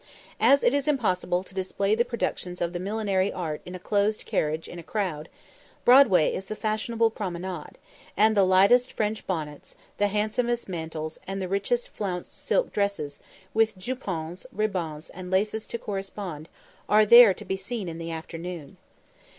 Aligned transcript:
As 0.39 0.63
it 0.63 0.73
is 0.73 0.87
impossible 0.87 1.43
to 1.43 1.53
display 1.53 1.93
the 1.93 2.03
productions 2.03 2.59
of 2.59 2.73
the 2.73 2.79
millinery 2.79 3.31
art 3.31 3.61
in 3.67 3.75
a 3.75 3.79
close 3.79 4.17
carriage 4.23 4.67
in 4.67 4.79
a 4.79 4.83
crowd, 4.83 5.29
Broadway 5.85 6.33
is 6.33 6.47
the 6.47 6.55
fashionable 6.55 7.11
promenade; 7.11 7.77
and 8.17 8.35
the 8.35 8.41
lightest 8.43 8.93
French 8.93 9.27
bonnets, 9.27 9.75
the 9.99 10.07
handsomest 10.07 10.67
mantles, 10.67 11.19
and 11.27 11.39
the 11.39 11.47
richest 11.47 11.89
flounced 11.89 12.33
silk 12.33 12.73
dresses, 12.73 13.19
with 13.53 13.77
jupons, 13.77 14.47
ribands, 14.51 15.11
and 15.11 15.29
laces 15.29 15.67
to 15.67 15.77
correspond, 15.77 16.49
are 16.89 17.05
there 17.05 17.31
to 17.35 17.45
be 17.45 17.55
seen 17.55 17.87
in 17.87 17.99
the 17.99 18.09
afternoon. 18.09 18.77